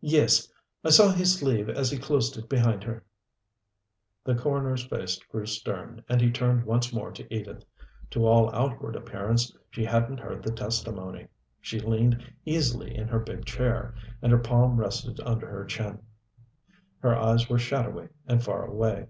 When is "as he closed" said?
1.68-2.38